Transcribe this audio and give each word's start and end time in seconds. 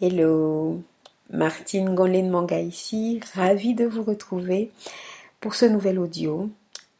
Hello, 0.00 0.80
Martine 1.28 1.96
Golin 1.96 2.30
Manga 2.30 2.60
ici, 2.60 3.18
ravie 3.34 3.74
de 3.74 3.84
vous 3.84 4.04
retrouver 4.04 4.70
pour 5.40 5.56
ce 5.56 5.64
nouvel 5.64 5.98
audio 5.98 6.48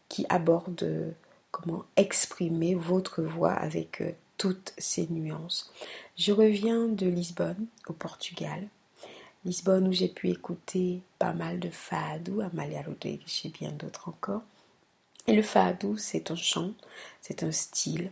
qui 0.09 0.27
aborde 0.29 1.15
comment 1.53 1.85
exprimer 1.95 2.75
votre 2.75 3.23
voix 3.23 3.53
avec 3.53 4.01
euh, 4.01 4.11
toutes 4.37 4.75
ses 4.79 5.07
nuances. 5.11 5.73
Je 6.17 6.33
reviens 6.33 6.89
de 6.89 7.07
Lisbonne, 7.07 7.67
au 7.87 7.93
Portugal. 7.93 8.67
Lisbonne 9.45 9.87
où 9.87 9.93
j'ai 9.93 10.09
pu 10.09 10.31
écouter 10.31 11.01
pas 11.21 11.33
mal 11.33 11.61
de 11.61 11.71
fado, 11.71 12.41
Amalia 12.41 12.83
Rodrigues 12.83 13.23
et 13.45 13.51
bien 13.51 13.71
d'autres 13.71 14.09
encore. 14.09 14.43
Et 15.29 15.37
le 15.37 15.43
fado, 15.43 15.97
c'est 15.97 16.33
un 16.33 16.37
chant, 16.37 16.73
c'est 17.21 17.45
un 17.45 17.53
style, 17.53 18.11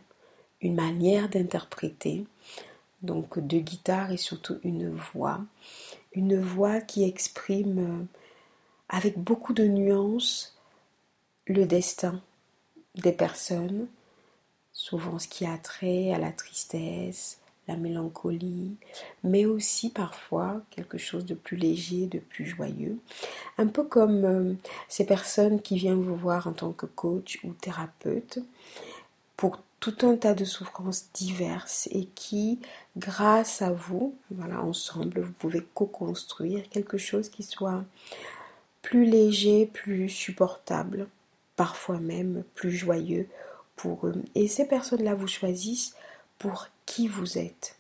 une 0.61 0.77
manière 0.77 1.29
d'interpréter 1.29 2.25
donc 3.03 3.39
deux 3.39 3.61
guitares 3.61 4.11
et 4.11 4.17
surtout 4.17 4.59
une 4.65 4.91
voix. 4.91 5.41
Une 6.13 6.41
voix 6.41 6.81
qui 6.81 7.05
exprime 7.05 7.79
euh, 7.79 8.05
avec 8.89 9.19
beaucoup 9.19 9.53
de 9.53 9.65
nuances 9.65 10.57
le 11.47 11.65
destin 11.65 12.21
des 12.97 13.13
personnes, 13.13 13.87
souvent 14.73 15.19
ce 15.19 15.29
qui 15.29 15.47
a 15.47 15.59
trait 15.59 16.13
à 16.13 16.19
la 16.19 16.33
tristesse, 16.33 17.39
la 17.69 17.77
mélancolie, 17.77 18.77
mais 19.25 19.45
aussi 19.45 19.91
parfois 19.91 20.63
quelque 20.71 20.99
chose 20.99 21.25
de 21.25 21.35
plus 21.35 21.57
léger, 21.57 22.07
de 22.07 22.19
plus 22.19 22.47
joyeux. 22.47 22.99
Un 23.59 23.67
peu 23.67 23.85
comme 23.85 24.25
euh, 24.25 24.55
ces 24.89 25.05
personnes 25.05 25.61
qui 25.61 25.77
viennent 25.77 26.03
vous 26.03 26.17
voir 26.17 26.47
en 26.47 26.53
tant 26.53 26.73
que 26.73 26.87
coach 26.87 27.41
ou 27.45 27.53
thérapeute 27.53 28.39
pour 29.37 29.59
tout 29.81 29.97
un 30.03 30.17
tas 30.17 30.35
de 30.35 30.45
souffrances 30.45 31.07
diverses 31.13 31.89
et 31.93 32.07
qui, 32.15 32.59
grâce 32.97 33.63
à 33.63 33.73
vous, 33.73 34.15
voilà, 34.31 34.61
ensemble, 34.63 35.21
vous 35.21 35.33
pouvez 35.33 35.67
co-construire 35.75 36.69
quelque 36.71 36.99
chose 36.99 37.29
qui 37.29 37.43
soit 37.43 37.85
plus 38.83 39.05
léger, 39.05 39.67
plus 39.67 40.09
supportable, 40.09 41.09
parfois 41.57 41.99
même 41.99 42.45
plus 42.55 42.71
joyeux 42.71 43.29
pour 43.77 44.07
eux. 44.07 44.23
Et 44.35 44.49
ces 44.49 44.67
personnes-là 44.67 45.15
vous 45.15 45.29
choisissent 45.29 45.95
pour 46.39 46.69
qui 46.87 47.09
vous 47.09 47.39
êtes, 47.39 47.77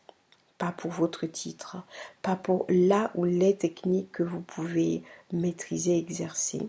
pas 0.58 0.72
pour 0.72 0.90
votre 0.90 1.26
titre, 1.26 1.78
pas 2.22 2.36
pour 2.36 2.66
là 2.68 3.10
ou 3.14 3.24
les 3.24 3.56
techniques 3.56 4.12
que 4.12 4.22
vous 4.22 4.40
pouvez 4.40 5.02
maîtriser, 5.32 5.96
exercer. 5.98 6.68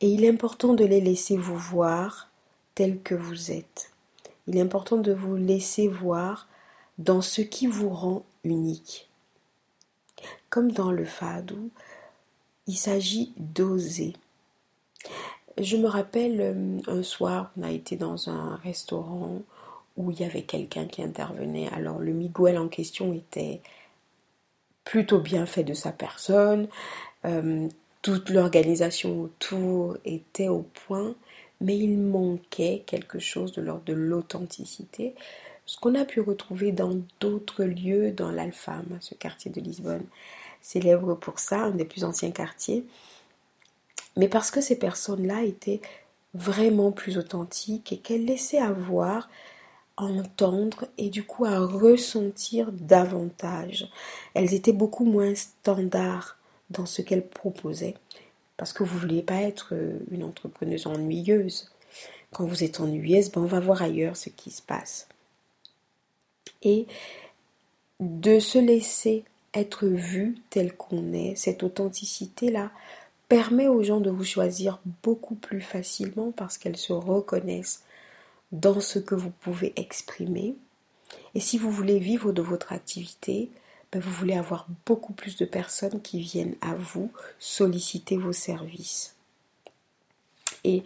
Et 0.00 0.08
il 0.08 0.24
est 0.24 0.30
important 0.30 0.74
de 0.74 0.84
les 0.84 1.00
laisser 1.00 1.36
vous 1.36 1.56
voir 1.56 2.28
tels 2.74 3.00
que 3.00 3.14
vous 3.14 3.52
êtes. 3.52 3.91
Il 4.46 4.56
est 4.56 4.60
important 4.60 4.96
de 4.96 5.12
vous 5.12 5.36
laisser 5.36 5.88
voir 5.88 6.48
dans 6.98 7.20
ce 7.20 7.42
qui 7.42 7.66
vous 7.66 7.90
rend 7.90 8.24
unique. 8.44 9.08
Comme 10.50 10.72
dans 10.72 10.90
le 10.90 11.04
fado, 11.04 11.56
il 12.66 12.76
s'agit 12.76 13.32
d'oser. 13.36 14.14
Je 15.58 15.76
me 15.76 15.86
rappelle 15.86 16.40
euh, 16.40 16.78
un 16.86 17.02
soir, 17.02 17.50
on 17.56 17.62
a 17.62 17.70
été 17.70 17.96
dans 17.96 18.30
un 18.30 18.56
restaurant 18.56 19.42
où 19.96 20.10
il 20.10 20.20
y 20.20 20.24
avait 20.24 20.42
quelqu'un 20.42 20.86
qui 20.86 21.02
intervenait. 21.02 21.68
Alors 21.68 21.98
le 21.98 22.12
Miguel 22.12 22.58
en 22.58 22.68
question 22.68 23.12
était 23.12 23.60
plutôt 24.84 25.20
bien 25.20 25.46
fait 25.46 25.64
de 25.64 25.74
sa 25.74 25.92
personne. 25.92 26.68
Euh, 27.24 27.68
toute 28.00 28.30
l'organisation 28.30 29.22
autour 29.22 29.96
était 30.04 30.48
au 30.48 30.62
point 30.86 31.14
mais 31.62 31.78
il 31.78 31.98
manquait 31.98 32.82
quelque 32.86 33.18
chose 33.18 33.52
de 33.52 33.62
l'ordre 33.62 33.84
de 33.84 33.92
l'authenticité, 33.94 35.14
ce 35.64 35.78
qu'on 35.78 35.94
a 35.94 36.04
pu 36.04 36.20
retrouver 36.20 36.72
dans 36.72 37.00
d'autres 37.20 37.64
lieux 37.64 38.10
dans 38.10 38.30
l'Alfam, 38.30 38.98
ce 39.00 39.14
quartier 39.14 39.50
de 39.50 39.60
Lisbonne, 39.60 40.04
célèbre 40.60 41.14
pour 41.14 41.38
ça, 41.38 41.60
un 41.60 41.70
des 41.70 41.84
plus 41.84 42.04
anciens 42.04 42.32
quartiers, 42.32 42.84
mais 44.16 44.28
parce 44.28 44.50
que 44.50 44.60
ces 44.60 44.78
personnes-là 44.78 45.42
étaient 45.42 45.80
vraiment 46.34 46.92
plus 46.92 47.16
authentiques 47.16 47.92
et 47.92 47.98
qu'elles 47.98 48.24
laissaient 48.24 48.58
avoir 48.58 49.30
à 49.96 50.04
entendre 50.04 50.86
et 50.98 51.10
du 51.10 51.24
coup 51.24 51.44
à 51.44 51.58
ressentir 51.58 52.72
davantage. 52.72 53.88
Elles 54.34 54.54
étaient 54.54 54.72
beaucoup 54.72 55.04
moins 55.04 55.34
standards 55.34 56.38
dans 56.70 56.86
ce 56.86 57.02
qu'elles 57.02 57.26
proposaient 57.26 57.94
parce 58.62 58.72
que 58.72 58.84
vous 58.84 58.94
ne 58.94 59.00
vouliez 59.00 59.22
pas 59.22 59.42
être 59.42 59.70
euh, 59.72 59.98
une 60.12 60.22
entrepreneuse 60.22 60.86
ennuyeuse. 60.86 61.68
Quand 62.30 62.44
vous 62.44 62.62
êtes 62.62 62.78
ennuyeuse, 62.78 63.32
ben 63.32 63.40
on 63.40 63.46
va 63.46 63.58
voir 63.58 63.82
ailleurs 63.82 64.16
ce 64.16 64.28
qui 64.28 64.52
se 64.52 64.62
passe. 64.62 65.08
Et 66.62 66.86
de 67.98 68.38
se 68.38 68.60
laisser 68.60 69.24
être 69.52 69.84
vu 69.86 70.36
tel 70.48 70.76
qu'on 70.76 71.12
est, 71.12 71.34
cette 71.34 71.64
authenticité-là, 71.64 72.70
permet 73.28 73.66
aux 73.66 73.82
gens 73.82 73.98
de 73.98 74.10
vous 74.10 74.22
choisir 74.22 74.78
beaucoup 75.02 75.34
plus 75.34 75.60
facilement 75.60 76.30
parce 76.30 76.56
qu'elles 76.56 76.76
se 76.76 76.92
reconnaissent 76.92 77.82
dans 78.52 78.78
ce 78.78 79.00
que 79.00 79.16
vous 79.16 79.32
pouvez 79.40 79.72
exprimer. 79.74 80.54
Et 81.34 81.40
si 81.40 81.58
vous 81.58 81.72
voulez 81.72 81.98
vivre 81.98 82.30
de 82.30 82.42
votre 82.42 82.72
activité, 82.72 83.50
ben, 83.92 84.00
vous 84.00 84.10
voulez 84.10 84.34
avoir 84.34 84.66
beaucoup 84.86 85.12
plus 85.12 85.36
de 85.36 85.44
personnes 85.44 86.00
qui 86.00 86.20
viennent 86.20 86.56
à 86.62 86.74
vous 86.74 87.12
solliciter 87.38 88.16
vos 88.16 88.32
services. 88.32 89.16
Et 90.64 90.84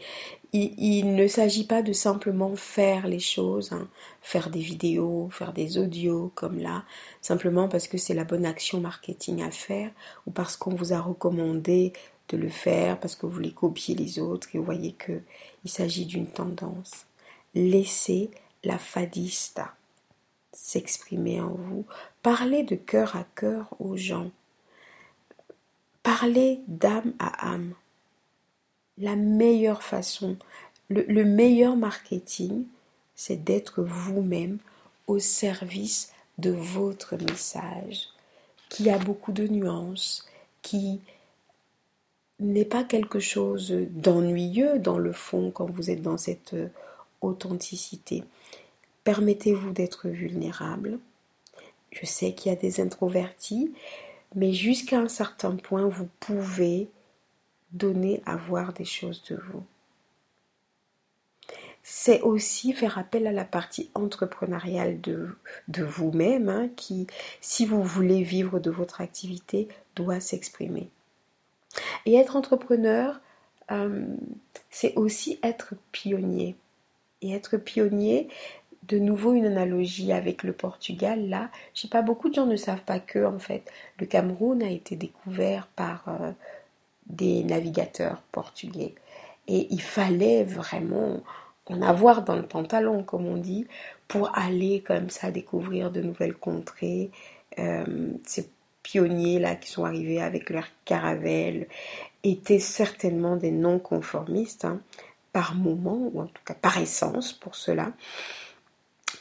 il, 0.53 1.15
ne 1.15 1.29
s'agit 1.29 1.67
pas 1.67 1.83
de 1.83 1.93
simplement 1.93 2.57
faire 2.57 3.07
les 3.07 3.19
choses, 3.19 3.73
hein, 3.73 3.89
faire 4.23 4.49
des 4.49 4.61
vidéos, 4.61 5.29
faire 5.31 5.53
des 5.53 5.77
audios 5.77 6.33
comme 6.35 6.59
là, 6.59 6.85
simplement 7.21 7.69
parce 7.69 7.87
que 7.87 7.99
c'est 7.99 8.15
la 8.15 8.25
bonne 8.25 8.47
action 8.47 8.81
marketing 8.81 9.43
à 9.43 9.51
faire 9.51 9.91
ou 10.27 10.31
parce 10.31 10.57
qu'on 10.57 10.75
vous 10.75 10.95
a 10.95 11.01
recommandé 11.01 11.93
de 12.29 12.37
le 12.39 12.49
faire, 12.49 12.99
parce 12.99 13.15
que 13.15 13.27
vous 13.27 13.33
voulez 13.33 13.53
copier 13.53 13.95
les 13.95 14.19
autres 14.19 14.49
et 14.55 14.59
vous 14.59 14.65
voyez 14.65 14.93
qu'il 14.93 15.71
s'agit 15.71 16.07
d'une 16.07 16.27
tendance. 16.27 17.07
Laissez 17.55 18.31
la 18.65 18.79
fadista 18.79 19.75
s'exprimer 20.57 21.41
en 21.41 21.51
vous. 21.51 21.85
Parlez 22.23 22.63
de 22.63 22.77
cœur 22.77 23.15
à 23.15 23.25
cœur 23.35 23.75
aux 23.79 23.97
gens. 23.97 24.31
Parlez 26.03 26.61
d'âme 26.67 27.13
à 27.19 27.53
âme. 27.53 27.75
La 28.97 29.17
meilleure 29.17 29.83
façon, 29.83 30.37
le, 30.89 31.25
meilleur 31.25 31.77
marketing, 31.77 32.65
c'est 33.15 33.45
d'être 33.45 33.83
vous-même 33.83 34.59
au 35.07 35.19
service 35.19 36.13
de 36.39 36.51
votre 36.51 37.17
message, 37.17 38.09
qui 38.71 38.89
a 38.89 38.99
beaucoup 38.99 39.33
de 39.33 39.47
nuances, 39.47 40.27
qui 40.63 41.01
n'est 42.41 42.65
pas 42.65 42.85
quelque 42.85 43.21
chose 43.21 43.73
d'ennuyeux 43.91 44.79
dans 44.79 44.99
le 44.99 45.13
fond 45.13 45.51
quand 45.51 45.71
vous 45.71 45.91
êtes 45.91 46.03
dans 46.03 46.19
cette 46.19 46.57
authenticité. 47.21 48.25
Permettez-vous 49.07 49.71
d'être 49.71 50.09
vulnérable. 50.09 50.99
Je 51.93 52.05
sais 52.05 52.35
qu'il 52.35 52.51
y 52.51 52.53
a 52.53 52.59
des 52.59 52.81
introvertis, 52.81 53.73
mais 54.35 54.53
jusqu'à 54.53 54.99
un 54.99 55.07
certain 55.07 55.55
point, 55.55 55.87
vous 55.87 56.09
pouvez 56.19 56.89
donner 57.71 58.21
à 58.27 58.35
voir 58.35 58.73
des 58.73 58.85
choses 58.85 59.23
de 59.31 59.37
vous. 59.37 59.63
C'est 61.85 62.21
aussi 62.23 62.73
faire 62.73 62.99
appel 62.99 63.29
à 63.29 63.33
la 63.33 63.45
partie 63.45 63.93
entrepreneuriale 63.95 65.01
de, 65.01 65.37
vous-même, 65.69 66.49
hein, 66.49 66.69
qui, 66.75 67.07
si 67.41 67.65
vous 67.65 67.85
voulez 67.85 68.25
vivre 68.25 68.59
de 68.59 68.73
votre 68.73 69.01
activité, 69.01 69.69
doit 69.95 70.19
s'exprimer. 70.19 70.91
Et 72.07 72.17
être 72.17 72.35
entrepreneur, 72.35 73.21
euh, 73.71 74.05
c'est 74.69 74.97
aussi 74.97 75.39
être 75.45 75.75
pionnier. 75.93 76.57
Et 77.23 77.33
être 77.33 77.57
pionnier, 77.57 78.29
de 78.89 78.99
nouveau 78.99 79.33
une 79.33 79.47
analogie 79.47 80.13
avec 80.13 80.43
le 80.43 80.53
Portugal. 80.53 81.29
Là, 81.29 81.51
je 81.75 81.83
sais 81.83 81.89
pas, 81.89 82.03
beaucoup 82.03 82.29
de 82.29 82.35
gens 82.35 82.47
ne 82.47 82.57
savent 82.57 82.83
pas 82.83 82.99
que, 83.01 83.25
en 83.25 83.39
fait, 83.39 83.71
le 83.99 84.07
Cameroun 84.07 84.63
a 84.63 84.71
été 84.71 84.97
découvert 84.97 85.67
par 85.77 86.05
euh, 86.09 86.33
des 87.07 87.43
navigateurs 87.45 88.23
portugais. 88.33 88.95
Et 89.49 89.69
il 89.71 89.81
fallait 89.81 90.45
vraiment 90.45 91.23
en 91.67 91.83
avoir 91.83 92.23
dans 92.23 92.37
le 92.37 92.47
pantalon, 92.47 93.03
comme 93.03 93.27
on 93.27 93.37
dit, 93.37 93.67
pour 94.09 94.37
aller 94.37 94.83
comme 94.87 95.11
ça 95.11 95.31
découvrir 95.31 95.91
de 95.91 96.01
nouvelles 96.01 96.35
contrées. 96.35 97.11
Euh, 97.59 98.13
ces 98.25 98.49
pionniers-là 98.83 99.57
qui 99.57 99.69
sont 99.71 99.85
arrivés 99.85 100.23
avec 100.23 100.51
leur 100.51 100.67
caravelle 100.85 101.67
étaient 102.23 102.61
certainement 102.61 103.37
des 103.37 103.51
non-conformistes, 103.51 104.65
hein, 104.65 104.81
par 105.33 105.55
moment, 105.55 105.99
ou 106.13 106.21
en 106.21 106.27
tout 106.27 106.43
cas 106.45 106.55
par 106.55 106.79
essence 106.79 107.33
pour 107.33 107.57
cela. 107.57 107.93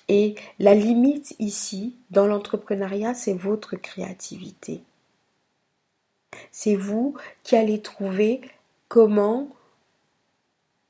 Et 0.08 0.36
la 0.60 0.76
limite 0.76 1.36
ici, 1.40 1.96
dans 2.12 2.28
l'entrepreneuriat, 2.28 3.14
c'est 3.14 3.34
votre 3.34 3.76
créativité. 3.76 4.82
C'est 6.52 6.76
vous 6.76 7.16
qui 7.44 7.56
allez 7.56 7.82
trouver 7.82 8.42
comment 8.88 9.50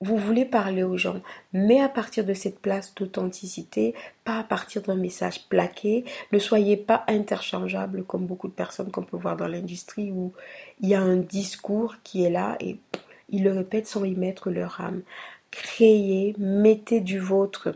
vous 0.02 0.18
voulez 0.18 0.46
parler 0.46 0.84
aux 0.84 0.98
gens, 0.98 1.22
mais 1.54 1.80
à 1.82 1.88
partir 1.88 2.26
de 2.26 2.34
cette 2.34 2.60
place 2.60 2.94
d'authenticité, 2.96 3.96
pas 4.26 4.40
à 4.40 4.44
partir 4.44 4.82
d'un 4.82 4.96
message 4.96 5.48
plaqué. 5.48 6.04
Ne 6.32 6.40
soyez 6.40 6.76
pas 6.76 7.06
interchangeable 7.08 8.04
comme 8.04 8.26
beaucoup 8.26 8.50
de 8.50 8.54
personnes 8.54 8.92
qu'on 8.92 9.04
peut 9.04 9.18
voir 9.18 9.38
dans 9.38 9.48
l'industrie 9.48 10.12
où 10.12 10.34
il 10.82 10.90
y 10.90 10.96
a 10.96 11.02
un 11.02 11.16
discours 11.16 11.96
qui 12.04 12.24
est 12.24 12.30
là 12.30 12.58
et 12.60 12.78
ils 13.30 13.44
le 13.44 13.54
répètent 13.54 13.88
sans 13.88 14.04
y 14.04 14.16
mettre 14.16 14.52
leur 14.52 14.82
âme. 14.82 15.02
Créez, 15.50 16.36
mettez 16.38 17.00
du 17.00 17.18
vôtre 17.18 17.74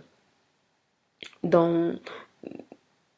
dans 1.43 1.95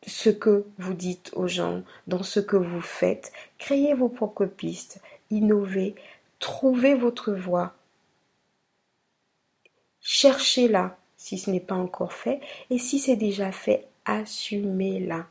ce 0.06 0.30
que 0.30 0.66
vous 0.78 0.94
dites 0.94 1.32
aux 1.36 1.48
gens, 1.48 1.84
dans 2.08 2.24
ce 2.24 2.40
que 2.40 2.58
vous 2.58 2.82
faites. 2.82 3.32
Créez 3.58 3.94
vos 3.94 4.10
propres 4.10 4.46
pistes, 4.46 5.02
innovez, 5.30 5.96
trouvez 6.40 6.96
votre 6.96 7.32
voie 7.32 7.74
Cherchez-la 10.02 10.98
si 11.16 11.38
ce 11.38 11.52
n'est 11.52 11.60
pas 11.60 11.76
encore 11.76 12.14
fait 12.14 12.42
et 12.72 12.80
si 12.80 12.98
c'est 12.98 13.16
déjà 13.16 13.52
fait, 13.52 13.88
assumez-la. 14.06 15.28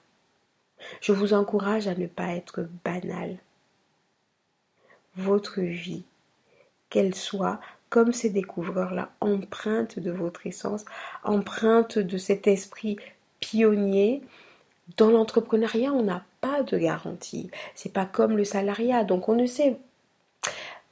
Je 1.01 1.13
vous 1.13 1.35
encourage 1.35 1.89
à 1.89 1.95
ne 1.95 2.07
pas 2.07 2.29
être 2.29 2.69
banal. 2.85 3.37
Votre 5.17 5.61
vie, 5.61 6.05
qu'elle 6.89 7.17
soit 7.17 7.61
comme 7.91 8.13
ces 8.13 8.31
découvreurs-là, 8.31 9.11
empreinte 9.21 9.99
de 9.99 10.11
votre 10.11 10.47
essence, 10.47 10.85
empreinte 11.25 11.99
de 11.99 12.17
cet 12.17 12.47
esprit 12.47 12.97
pionnier. 13.41 14.23
Dans 14.97 15.11
l'entrepreneuriat, 15.11 15.93
on 15.93 16.03
n'a 16.03 16.25
pas 16.41 16.63
de 16.63 16.79
garantie. 16.79 17.51
C'est 17.75 17.93
pas 17.93 18.07
comme 18.07 18.37
le 18.37 18.45
salariat, 18.45 19.05
donc 19.05 19.29
on 19.29 19.35
ne 19.35 19.47
sait 19.47 19.77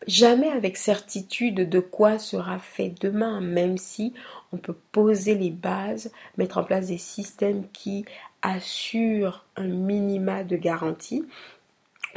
jamais 0.06 0.48
avec 0.48 0.76
certitude 0.76 1.68
de 1.68 1.80
quoi 1.80 2.18
sera 2.18 2.58
fait 2.58 2.94
demain, 3.00 3.40
même 3.40 3.78
si 3.78 4.12
on 4.52 4.56
peut 4.56 4.76
poser 4.92 5.34
les 5.34 5.50
bases, 5.50 6.12
mettre 6.36 6.58
en 6.58 6.64
place 6.64 6.86
des 6.88 6.98
systèmes 6.98 7.64
qui 7.72 8.04
assurent 8.42 9.44
un 9.56 9.66
minima 9.66 10.44
de 10.44 10.56
garantie. 10.56 11.24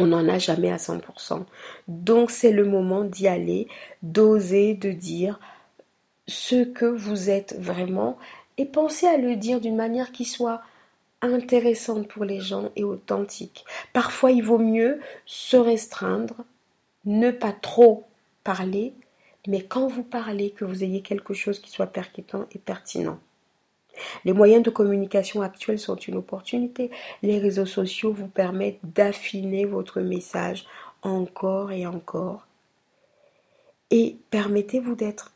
On 0.02 0.08
n'en 0.08 0.28
a 0.28 0.40
jamais 0.40 0.72
à 0.72 0.78
100%. 0.78 1.44
Donc 1.88 2.32
c'est 2.32 2.52
le 2.52 2.66
moment 2.66 3.04
d'y 3.04 3.28
aller, 3.28 3.68
d'oser, 4.02 4.74
de 4.74 4.92
dire 4.92 5.40
ce 6.28 6.64
que 6.64 6.86
vous 6.86 7.30
êtes 7.30 7.56
vraiment 7.60 8.18
et 8.58 8.66
pensez 8.66 9.06
à 9.06 9.18
le 9.18 9.36
dire 9.36 9.62
d'une 9.62 9.76
manière 9.76 10.12
qui 10.12 10.26
soit 10.26 10.62
intéressante 11.22 12.08
pour 12.08 12.26
les 12.26 12.40
gens 12.40 12.72
et 12.76 12.84
authentique. 12.84 13.64
Parfois 13.94 14.32
il 14.32 14.44
vaut 14.44 14.58
mieux 14.58 15.00
se 15.28 15.56
restreindre, 15.56 16.36
ne 17.06 17.30
pas 17.30 17.52
trop 17.52 18.06
parler, 18.44 18.94
mais 19.48 19.64
quand 19.64 19.88
vous 19.88 20.04
parlez, 20.04 20.50
que 20.50 20.66
vous 20.66 20.84
ayez 20.84 21.02
quelque 21.02 21.36
chose 21.36 21.60
qui 21.60 21.70
soit 21.70 21.88
percutant 21.88 22.48
et 22.54 22.60
pertinent. 22.60 23.20
Les 24.26 24.34
moyens 24.34 24.64
de 24.64 24.70
communication 24.70 25.42
actuels 25.42 25.80
sont 25.80 25.96
une 25.96 26.16
opportunité. 26.16 26.92
Les 27.22 27.40
réseaux 27.40 27.66
sociaux 27.66 28.14
vous 28.14 28.28
permettent 28.28 28.80
d'affiner 28.84 29.66
votre 29.66 30.02
message 30.02 30.66
encore 31.02 31.72
et 31.72 31.86
encore. 31.86 32.46
Et 33.90 34.18
permettez-vous 34.30 34.96
d'être 34.96 35.34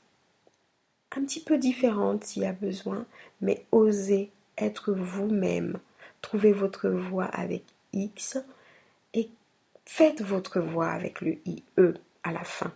un 1.15 1.21
petit 1.21 1.41
peu 1.41 1.57
différente 1.57 2.23
s'il 2.23 2.43
y 2.43 2.45
a 2.45 2.53
besoin, 2.53 3.05
mais 3.41 3.65
osez 3.71 4.29
être 4.57 4.93
vous-même. 4.93 5.79
Trouvez 6.21 6.51
votre 6.51 6.89
voix 6.89 7.25
avec 7.25 7.63
X 7.93 8.37
et 9.13 9.29
Faites 9.85 10.21
votre 10.21 10.59
voix 10.59 10.87
avec 10.87 11.21
le 11.21 11.37
IE 11.45 11.63
à 12.23 12.31
la 12.31 12.43
fin. 12.43 12.71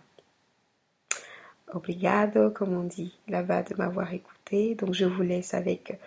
Obrigado, 1.72 2.50
comme 2.50 2.74
on 2.74 2.84
dit 2.84 3.14
là-bas, 3.28 3.62
de 3.62 3.74
m'avoir 3.76 4.12
écouté. 4.12 4.74
Donc 4.74 4.94
je 4.94 5.04
vous 5.04 5.22
laisse 5.22 5.54
avec 5.54 5.98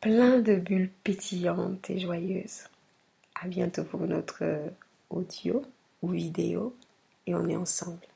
plein 0.00 0.38
de 0.38 0.56
bulles 0.56 0.90
pétillantes 1.04 1.90
et 1.90 1.98
joyeuses. 1.98 2.64
À 3.40 3.46
bientôt 3.46 3.84
pour 3.84 4.00
notre 4.00 4.44
audio 5.10 5.64
ou 6.02 6.10
vidéo 6.10 6.74
et 7.26 7.34
on 7.34 7.48
est 7.48 7.56
ensemble. 7.56 8.06